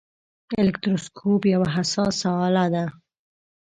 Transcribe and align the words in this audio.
الکتروسکوپ 0.61 1.41
یوه 1.53 1.67
حساسه 1.75 2.27
آله 2.45 2.65
ده. 2.73 2.85